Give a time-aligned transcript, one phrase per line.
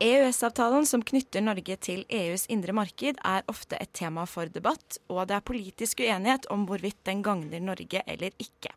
[0.00, 5.26] EØS-avtalen som knytter Norge til EUs indre marked, er ofte et tema for debatt, og
[5.28, 8.72] det er politisk uenighet om hvorvidt den gagner Norge eller ikke.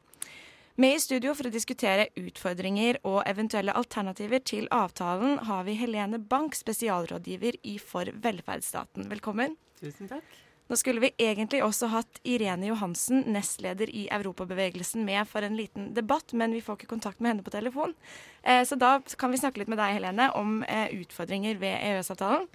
[0.75, 6.19] Med i studio for å diskutere utfordringer og eventuelle alternativer til avtalen, har vi Helene
[6.19, 9.07] Bank, spesialrådgiver i For velferdsstaten.
[9.07, 9.55] Velkommen.
[9.79, 10.27] Tusen takk.
[10.71, 15.91] Nå skulle vi egentlig også hatt Irene Johansen, nestleder i Europabevegelsen, med for en liten
[15.93, 17.93] debatt, men vi får ikke kontakt med henne på telefon.
[18.41, 22.47] Eh, så da kan vi snakke litt med deg, Helene, om eh, utfordringer ved EØS-avtalen.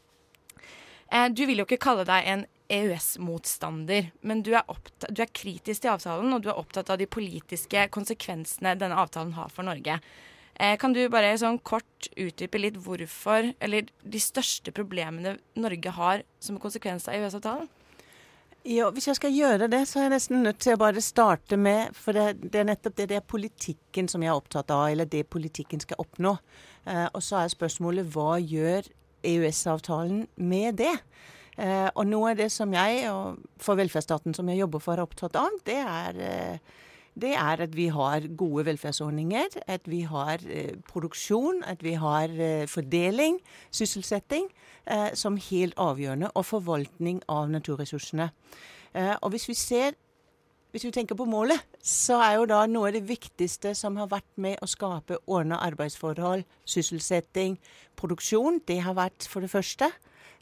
[1.13, 4.65] Eh, du vil jo ikke kalle deg en EØS-motstander, men du er,
[5.09, 9.35] du er, kritisk til avtalen, og du er opptatt av de politiske konsekvensene denne avtalen
[9.39, 9.99] har for Norge.
[10.59, 16.25] Eh, kan du bare sånn kort utdype litt hvorfor, eller de største problemene Norge har
[16.45, 17.69] som konsekvens av EØS-avtalen?
[18.67, 21.57] Ja, Hvis jeg skal gjøre det, så er jeg nesten nødt til å bare starte
[21.57, 24.89] med For det, det er nettopp det, det er politikken som jeg er opptatt av,
[24.91, 26.35] eller det politikken skal oppnå.
[26.85, 28.91] Eh, og så er spørsmålet hva gjør
[29.27, 30.95] EØS-avtalen med det?
[31.59, 35.07] Eh, og noe av det som jeg, og for velferdsstaten som jeg jobber for, er
[35.07, 36.77] opptatt av, det er eh,
[37.21, 42.31] det er at vi har gode velferdsordninger, at vi har eh, produksjon, at vi har
[42.31, 44.49] eh, fordeling, sysselsetting,
[44.87, 48.31] eh, som helt avgjørende, og forvaltning av naturressursene.
[48.95, 49.99] Eh, og hvis vi ser
[50.69, 54.11] hvis vi tenker på målet, så er jo da noe av det viktigste som har
[54.11, 57.57] vært med å skape ordna arbeidsforhold, sysselsetting,
[57.97, 59.89] produksjon, det har vært for det første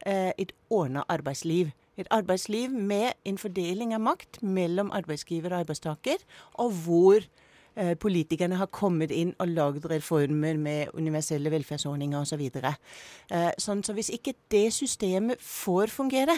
[0.02, 1.70] eh, et ordna arbeidsliv.
[1.96, 6.24] Et arbeidsliv med en fordeling av makt mellom arbeidsgiver og arbeidstaker,
[6.60, 7.20] og hvor
[7.76, 12.44] eh, politikerne har kommet inn og lagd reformer med universelle velferdsordninger osv.
[12.52, 12.74] Så
[13.30, 16.36] eh, sånn, så hvis ikke det systemet får fungere,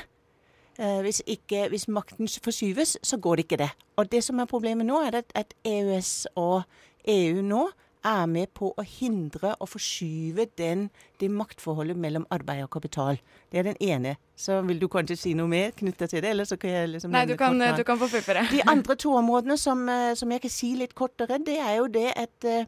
[0.78, 3.72] eh, hvis, ikke, hvis makten forskyves, så går det ikke det.
[3.96, 6.62] Og det som er problemet nå, er at, at EØS og
[7.08, 7.66] EU nå
[8.08, 10.88] er med på å hindre og forskyve den,
[11.20, 13.20] det maktforholdet mellom arbeid og kapital.
[13.52, 14.16] Det er den ene.
[14.38, 16.30] Så vil du kanskje si noe mer knyttet til det?
[16.30, 18.46] eller så kan jeg liksom Nei, du kan, du kan få fullføre.
[18.52, 21.88] De andre to områdene som, eh, som, jeg kan si litt kortere, det er jo
[21.92, 22.66] det at eh,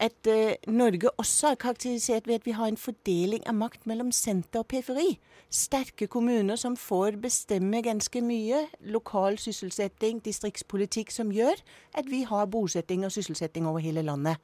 [0.00, 4.12] at uh, Norge også er karakterisert ved at vi har en fordeling av makt mellom
[4.12, 5.18] senter og periferi.
[5.50, 8.64] Sterke kommuner som får bestemme ganske mye.
[8.80, 11.60] Lokal sysselsetting, distriktspolitikk som gjør
[11.94, 14.36] at vi har bosetting og sysselsetting over hele landet.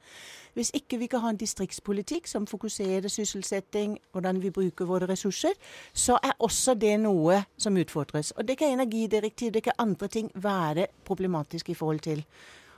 [0.53, 5.55] Hvis ikke vi kan ha en distriktspolitikk som fokuserer sysselsetting, hvordan vi bruker våre ressurser,
[5.93, 8.31] så er også det noe som utfordres.
[8.31, 12.25] Og det kan energidirektiv, det kan andre ting være problematisk i forhold til.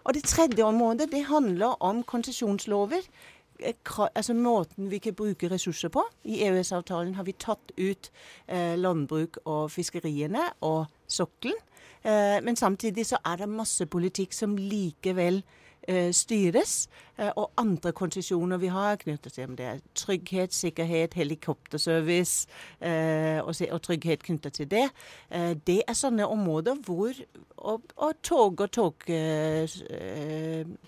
[0.04, 3.06] Og det tredje området det handler om konsesjonslover.
[3.60, 3.74] Eh,
[4.16, 6.04] altså måten vi kan bruke ressurser på.
[6.24, 8.12] I EØS-avtalen har vi tatt ut
[8.48, 11.58] eh, landbruk og fiskeriene og sokkelen.
[12.04, 15.44] Eh, men samtidig så er det masse politikk som likevel
[16.12, 16.88] styres.
[17.18, 22.48] Eh, og andre konsesjoner vi har knyttet til om det er trygghet, sikkerhet, helikopterservice
[22.82, 24.90] eh, og, trygghet knyttet til det.
[25.68, 27.14] det er sånne områder hvor
[27.58, 29.06] og tog og tog,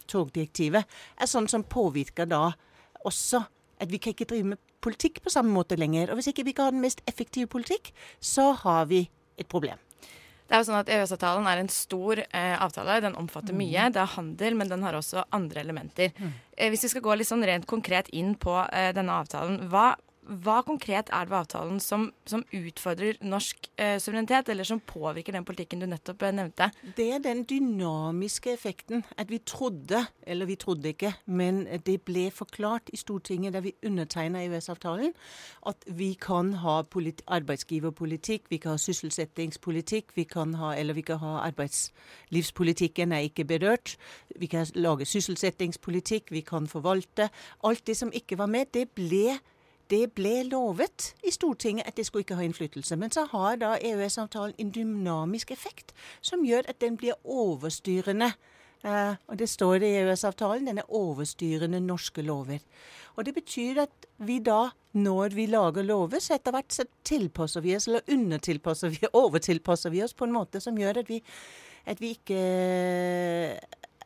[0.07, 0.83] togdirektivet
[1.21, 2.49] er sånn som påvirker da
[3.05, 3.43] også
[3.79, 6.09] at vi kan ikke drive med politikk på samme måte lenger.
[6.09, 9.05] Og hvis ikke vi kan ha den mest effektive politikk, så har vi
[9.37, 9.77] et problem.
[10.45, 12.99] Det er jo sånn at EØS-avtalen er en stor eh, avtale.
[13.01, 13.61] Den omfatter mm.
[13.63, 13.85] mye.
[13.95, 16.11] Det er handel, men den har også andre elementer.
[16.19, 16.33] Mm.
[16.53, 19.95] Eh, hvis vi skal gå litt sånn rent konkret inn på eh, denne avtalen, hva
[20.25, 25.35] hva konkret er det ved avtalen som, som utfordrer norsk eh, suverenitet, eller som påvirker
[25.35, 26.69] den politikken du nettopp eh, nevnte?
[26.97, 29.03] Det er den dynamiske effekten.
[29.17, 33.75] At vi trodde, eller vi trodde ikke, men det ble forklart i Stortinget da vi
[33.85, 35.13] undertegna EØS-avtalen,
[35.69, 41.21] at vi kan ha arbeidsgiverpolitikk, vi kan ha sysselsettingspolitikk, vi kan ha, eller vi kan
[41.21, 43.97] ha arbeidslivspolitikken er ikke berørt.
[44.35, 47.29] Vi kan lage sysselsettingspolitikk, vi kan forvalte.
[47.63, 49.37] Alt det som ikke var med, det ble
[49.91, 52.97] det ble lovet i Stortinget at det skulle ikke ha innflytelse.
[52.97, 58.31] Men så har da EØS-avtalen en dynamisk effekt som gjør at den blir overstyrende.
[58.85, 60.67] Uh, og det står det i EØS-avtalen.
[60.67, 62.61] Den er overstyrende norske lover.
[63.15, 67.63] Og det betyr at vi da, når vi lager lover, så etter hvert så tilpasser
[67.63, 71.21] vi oss, eller undertilpasser vi, overtilpasser vi oss på en måte som gjør at vi,
[71.85, 72.41] at vi ikke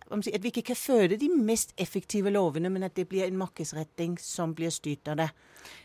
[0.10, 4.18] at vi ikke kan føre de mest effektive lovene, men at det blir en markedsretting
[4.22, 5.30] som blir styrt av det.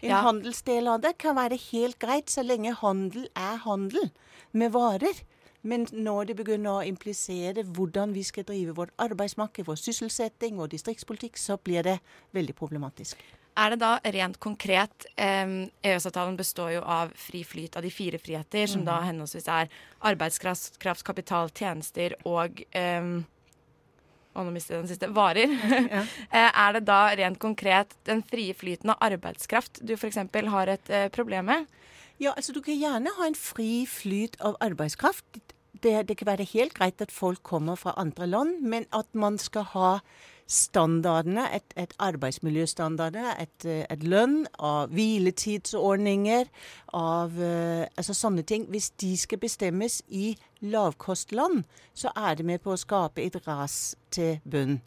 [0.01, 0.23] En ja.
[0.25, 4.11] handelsdel av det kan være helt greit, så lenge handel er handel
[4.53, 5.25] med varer.
[5.65, 10.75] Men når det begynner å implisere hvordan vi skal drive vårt arbeidsmarked, vår sysselsetting, vår
[10.75, 11.99] distriktspolitikk, så blir det
[12.37, 13.23] veldig problematisk.
[13.57, 15.47] Er det da rent konkret eh,
[15.87, 18.89] EØS-avtalen består jo av fri flyt av de fire friheter, som mm.
[18.89, 19.71] da henholdsvis er
[20.11, 23.15] arbeidskraft, kapital, tjenester og eh,
[24.35, 25.55] og nå mistet jeg den siste, varer,
[25.97, 26.05] ja.
[26.35, 30.19] Eh, er det da rent konkret den frie flyten av arbeidskraft du f.eks.
[30.51, 31.67] har et eh, problem med?
[32.23, 35.25] Ja, altså Du kan gjerne ha en fri flyt av arbeidskraft.
[35.83, 39.39] Det, det kan være helt greit at folk kommer fra andre land, men at man
[39.39, 39.91] skal ha
[40.51, 46.51] standardene, et, et arbeidsmiljøstandardene, et, et, lønn, av hviletidsordninger,
[46.95, 48.67] av uh, altså sånne ting.
[48.73, 50.35] Hvis de skal bestemmes i
[50.65, 51.65] lavkostland,
[51.95, 54.81] så er det med på å skape et ras til bunn.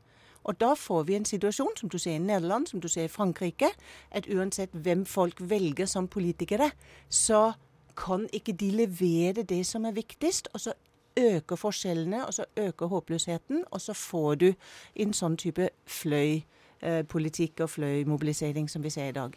[0.47, 3.11] Og da får vi en situasjon, som du ser i Nederland, som du ser i
[3.11, 3.67] Frankrike,
[4.11, 6.71] at uansett hvem folk velger som politikere,
[7.09, 7.51] så
[7.97, 10.47] kan ikke de levere det som er viktigst.
[10.53, 10.73] Og så
[11.17, 14.53] øker forskjellene, og så øker håpløsheten, og så får du
[14.95, 19.35] en sånn type fløypolitikk og fløymobilisering som vi ser i dag.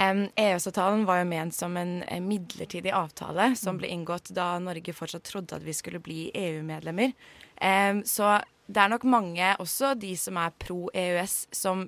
[0.00, 5.26] Um, EØS-avtalen var jo ment som en, midlertidig avtale som ble inngått da Norge fortsatt
[5.28, 7.12] trodde at vi skulle bli EU-medlemmer.
[7.60, 8.38] Um, så
[8.72, 11.84] det er nok mange, også de som er pro EØS, som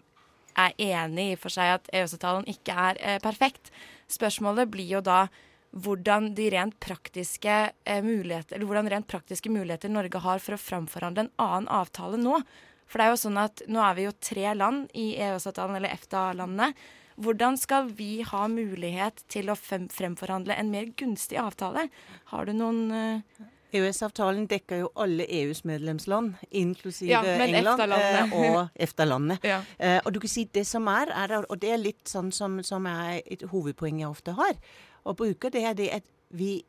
[0.58, 3.72] er enig i for seg at EØS-avtalen ikke er eh, perfekt.
[4.10, 5.24] Spørsmålet blir jo da
[5.74, 10.60] hvordan de rent praktiske eh, muligheter, eller hvordan rent praktiske muligheter Norge har for å
[10.60, 12.38] framforhandle en annen avtale nå.
[12.86, 15.96] For det er jo sånn at nå er vi jo tre land i EØS-avtalen, eller
[15.96, 16.70] EFTA-landene.
[17.16, 21.88] Hvordan skal vi ha mulighet til å fremforhandle en mer gunstig avtale?
[22.32, 22.88] Har du noen.
[23.74, 29.38] EØS-avtalen dekker jo alle EUs medlemsland, inklusive ja, England EFTA og EFTA-landene.
[29.42, 29.56] ja.
[29.78, 32.60] eh, og du kan si det som er, er, og det er litt sånn som,
[32.62, 34.54] som er et hovedpoeng jeg ofte har,
[35.02, 36.62] og bruker, det er det at vi,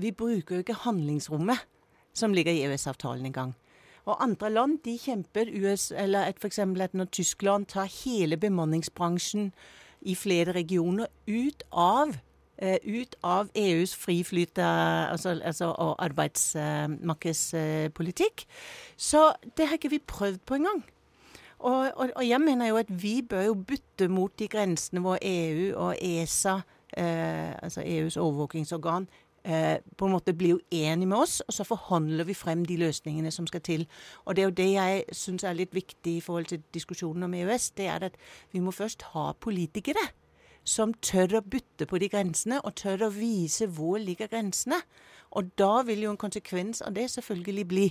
[0.00, 1.60] vi bruker jo ikke handlingsrommet
[2.16, 3.52] som ligger i EØS-avtalen engang.
[4.06, 6.58] Og andre land de kjemper US, eller f.eks.
[6.58, 9.50] at når Tyskland tar hele bemanningsbransjen
[10.06, 12.14] i flere regioner ut av,
[12.62, 18.46] uh, ut av EUs friflyt altså, altså, og arbeidsmarkedspolitikk.
[18.96, 20.84] Så det har ikke vi prøvd på engang.
[21.58, 25.18] Og, og, og jeg mener jo at vi bør jo bytte mot de grensene hvor
[25.22, 26.60] EU og ESA
[26.96, 29.08] eh, altså EUs overvåkingsorgan,
[29.46, 32.76] eh, på en måte blir jo enige med oss, og så forhandler vi frem de
[32.82, 33.86] løsningene som skal til.
[34.24, 37.34] Og det er jo det jeg syns er litt viktig i forhold til diskusjonen om
[37.34, 37.70] EØS.
[37.78, 38.18] Det er at
[38.52, 40.08] vi må først ha politikere
[40.66, 44.80] som tør å bytte på de grensene, og tør å vise hvor ligger grensene.
[45.38, 47.88] Og da vil jo en konsekvens av det selvfølgelig bli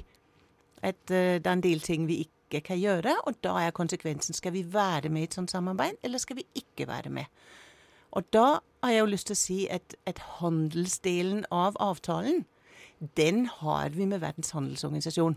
[0.83, 3.15] at uh, det er en del ting vi ikke kan gjøre.
[3.29, 6.47] Og da er konsekvensen skal vi være med i et sånt samarbeid, eller skal vi
[6.55, 7.31] ikke være med.
[8.15, 12.45] Og da har jeg jo lyst til å si at, at handelsdelen av avtalen,
[13.17, 15.35] den har vi med Verdens handelsorganisasjon.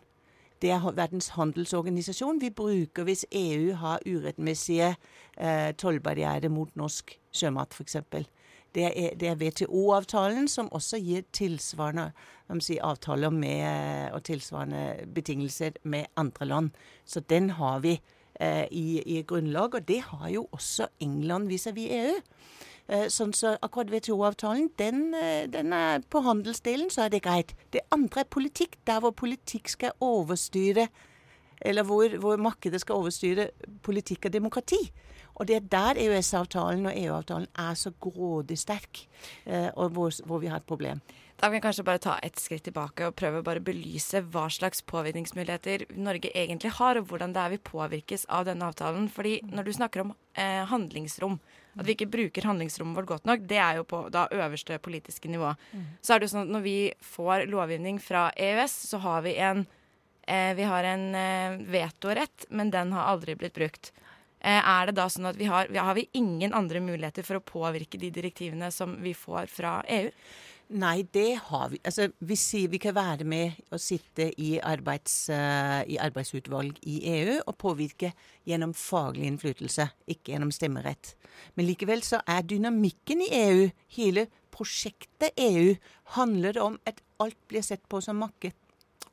[0.62, 4.92] Det er Verdens handelsorganisasjon vi bruker hvis EU har urettmessige
[5.36, 7.98] eh, tollbarrierer mot norsk sjømat, f.eks.
[8.74, 12.10] Det er, det er WTO-avtalen som også gir tilsvarende
[12.60, 16.70] si, avtaler med, og tilsvarende betingelser med andre land.
[17.04, 17.96] Så den har vi
[18.38, 22.12] i, i grunnlag, og det har jo også England vis-à-vis EU.
[22.88, 27.52] Eh, sånn så akkurat WTO-avtalen, den, eh, den, er på handelsdelen, så er det greit.
[27.70, 30.88] Det andre er politikk, der hvor politikk skal overstyre
[31.60, 33.48] Eller hvor, hvor markedet skal overstyre
[33.82, 34.78] politikk og demokrati.
[35.38, 39.06] Og det er der EØS-avtalen og EU-avtalen er så grådig sterk,
[39.46, 41.00] eh, og hvor, hvor vi har et problem.
[41.38, 44.80] Da kan vi kanskje bare ta et skritt tilbake og prøve å belyse hva slags
[44.90, 49.06] påvirkningsmuligheter Norge egentlig har, og hvordan det er vi påvirkes av denne avtalen.
[49.06, 51.38] Fordi når du snakker om eh, handlingsrom,
[51.78, 55.30] at vi ikke bruker handlingsrommet vårt godt nok, det er jo på da øverste politiske
[55.30, 55.52] nivå.
[55.70, 55.86] Mm.
[56.02, 56.76] Så er det jo sånn at når vi
[57.06, 59.62] får lovgivning fra EØS, så har vi en
[60.26, 63.92] eh, vi har en eh, vetorett, men den har aldri blitt brukt.
[64.40, 67.44] Eh, er det da sånn at vi har, har vi ingen andre muligheter for å
[67.44, 70.12] påvirke de direktivene som vi får fra EU?
[70.68, 71.78] Nei, det har vi.
[71.80, 76.98] Altså, vi sier vi kan være med og sitte i, arbeids, uh, i arbeidsutvalg i
[77.08, 78.10] EU og påvirke
[78.44, 81.14] gjennom faglig innflytelse, ikke gjennom stemmerett.
[81.56, 83.64] Men likevel så er dynamikken i EU,
[83.96, 85.72] hele prosjektet EU,
[86.18, 88.52] handler om at alt blir sett på som marked.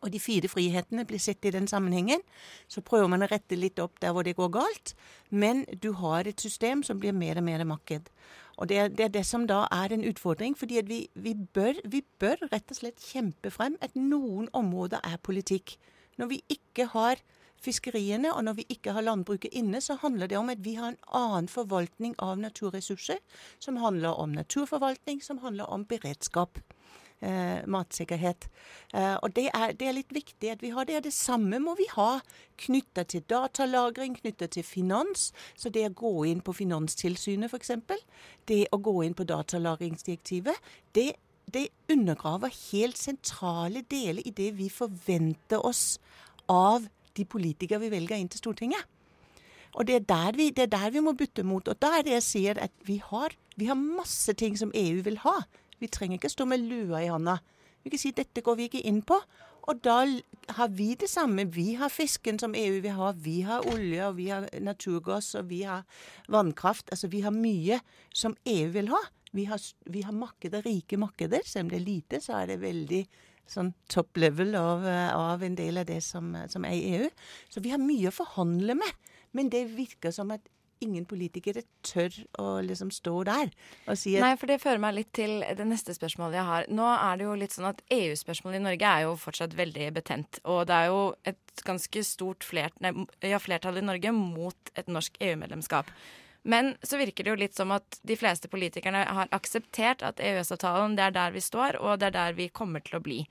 [0.05, 2.21] Og de fire frihetene blir sett i den sammenhengen.
[2.69, 4.93] Så prøver man å rette litt opp der hvor det går galt.
[5.33, 8.11] Men du har et system som blir mer og mer marked.
[8.61, 10.55] Og det er, det er, det som da er en utfordring.
[10.55, 11.33] fordi vi, vi,
[11.83, 15.79] vi, bør, rett og slett kjempe frem at noen områder er politikk.
[16.17, 17.19] Når vi ikke har
[17.65, 20.93] fiskeriene, og når vi ikke har landbruket inne, så handler det om at vi har
[20.93, 23.19] en annen forvaltning av naturressurser.
[23.59, 26.61] Som handler om naturforvaltning, som handler om beredskap
[27.25, 28.47] eh, matsikkerhet.
[28.93, 31.03] Eh, og det er, det er, litt viktig at vi har det.
[31.07, 32.19] Det samme må vi ha
[32.61, 35.31] knytta til datalagring, knytta til finans.
[35.57, 37.73] Så det å gå inn på Finanstilsynet f.eks.,
[38.49, 41.13] det å gå inn på datalagringsdirektivet, det,
[41.51, 45.97] det undergraver helt sentrale deler i det vi forventer oss
[46.51, 48.91] av de politikere vi velger inn til Stortinget.
[49.75, 51.67] Og det er, vi, det er der vi må bytte mot.
[51.67, 55.01] Og da er det jeg sier at vi har, vi har masse ting som EU
[55.03, 55.41] vil ha.
[55.79, 57.39] Vi trenger ikke stå med lua i hånda.
[57.85, 59.19] Vi kan si dette går vi ikke inn på.
[59.65, 59.97] Og da
[60.57, 61.47] har vi det samme.
[61.53, 63.11] Vi har fisken som EU vil ha.
[63.17, 65.85] Vi har olje, og vi har naturgass, og vi har
[66.29, 66.89] vannkraft.
[66.93, 67.79] Altså vi har mye
[68.13, 69.01] som EU vil ha.
[69.35, 71.41] Vi har, vi har markeder, rike markeder.
[71.45, 73.01] Selv om det er lite, så er det veldig
[73.49, 77.09] sånn top level av, av en del av det som, som er i EU.
[77.49, 79.11] Så vi har mye å forhandle med.
[79.35, 80.45] Men det virker som at
[80.85, 83.51] ingen politikere tør å liksom stå der
[83.89, 86.67] og si at Nei, for det fører meg litt til det neste spørsmålet jeg har.
[86.73, 90.41] Nå er det jo litt sånn at EU-spørsmålet i Norge er jo fortsatt veldig betent.
[90.49, 92.93] Og det er jo et ganske stort flert, nei,
[93.25, 95.89] ja, flertall i Norge mot et norsk EU-medlemskap.
[96.45, 100.93] Men så virker det jo litt som at de fleste politikerne har akseptert at EØS-avtalen
[100.97, 103.23] det er der vi står, og det er der vi kommer til å bli.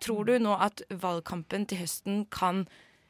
[0.00, 2.68] Tror du nå at valgkampen til høsten kan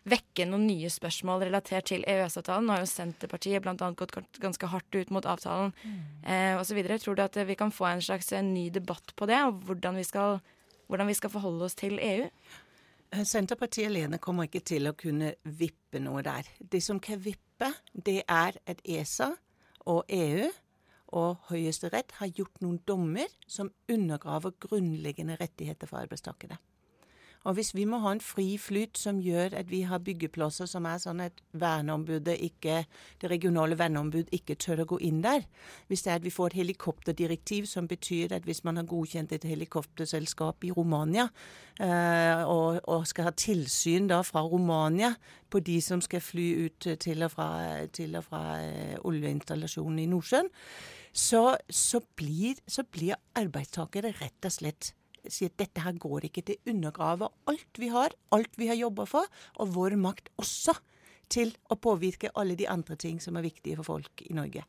[0.09, 2.67] vekke noen nye spørsmål relatert til EØS-avtalen.
[2.67, 3.75] Nå har jo Senterpartiet bl.a.
[3.99, 5.75] gått ganske hardt ut mot avtalen
[6.25, 6.81] eh, osv.
[7.03, 10.07] Tror du at vi kan få en slags ny debatt på det, og hvordan vi,
[10.09, 10.41] skal,
[10.89, 12.27] hvordan vi skal forholde oss til EU?
[13.11, 16.49] Eh, Senterpartiet alene kommer ikke til å kunne vippe noe der.
[16.59, 19.35] Det som kan vippe, det er at ESA
[19.91, 20.49] og EU
[21.19, 26.61] og Høyesterett har gjort noen dommer som undergraver grunnleggende rettigheter for arbeidstakere.
[27.49, 30.85] Og hvis vi må ha en fri flyt som gjør at vi har byggeplasser som
[30.85, 32.83] er sånn at verneombudet ikke,
[33.23, 35.47] det regionale verneombud ikke tør å gå inn der,
[35.89, 39.33] hvis det er at vi får et helikopterdirektiv som betyr at hvis man har godkjent
[39.33, 41.31] et helikopterselskap i Romania
[41.81, 45.15] eh, og, og, skal ha tilsyn da fra Romania
[45.49, 47.51] på de som skal fly ut til og fra,
[47.89, 50.53] til og fra eh, oljeinstallasjonen i Nordsjøen,
[51.11, 54.93] så, så, blir, så blir arbeidstakere rett og slett
[55.29, 56.43] sier at dette her går ikke.
[56.43, 59.27] til å undergrave alt vi har, alt vi har jobba for,
[59.59, 60.77] og vår makt også
[61.31, 64.65] til å påvirke alle de andre ting som er viktige for folk i Norge.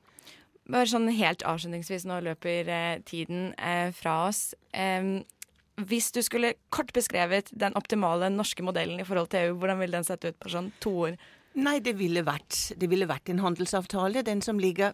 [0.71, 4.53] Bare sånn helt avslutningsvis, nå løper eh, tiden eh, fra oss.
[4.71, 5.23] Eh,
[5.81, 9.97] hvis du skulle kort beskrevet den optimale norske modellen i forhold til EU, hvordan ville
[9.97, 11.17] den sett ut på sånn to år?
[11.59, 14.23] Nei, det ville vært, det ville vært en handelsavtale.
[14.23, 14.93] Den som ligger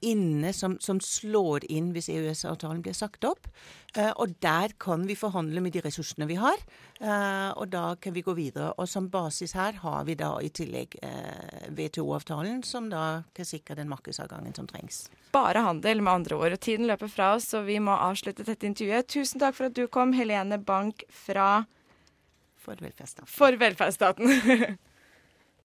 [0.00, 3.48] inne som, som slår inn hvis EØS-avtalen blir sagt opp.
[3.96, 6.60] Eh, og der kan vi forhandle med de ressursene vi har,
[7.00, 8.72] eh, og da kan vi gå videre.
[8.78, 13.78] Og som basis her har vi da i tillegg eh, WTO-avtalen, som da kan sikre
[13.78, 15.06] den markedsadgangen som trengs.
[15.32, 16.58] Bare handel, med andre ord.
[16.60, 19.08] Tiden løper fra oss, så vi må avslutte dette intervjuet.
[19.08, 21.64] Tusen takk for at du kom, Helene Bank fra
[22.58, 23.30] For velferdsstaten.
[23.32, 24.78] For velferdsstaten.